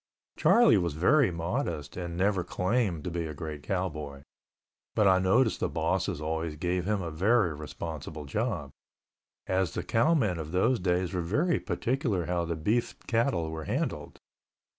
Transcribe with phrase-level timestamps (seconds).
[0.35, 4.23] Charlie was very modest and never claimed to be a great cowboy,
[4.95, 8.71] but I noticed the bosses always gave him a very responsible job,
[9.45, 14.17] as the cowmen of those days were very particular how the beef cattle were handled.